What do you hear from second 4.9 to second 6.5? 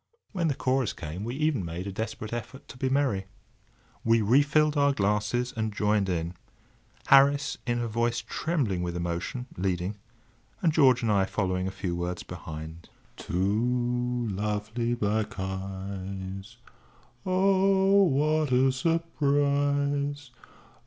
glasses and joined in;